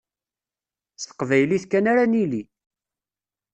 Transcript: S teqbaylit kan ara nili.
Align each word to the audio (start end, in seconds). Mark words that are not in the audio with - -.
S 0.95 1.03
teqbaylit 1.05 1.63
kan 1.71 1.85
ara 1.91 2.05
nili. 2.11 2.41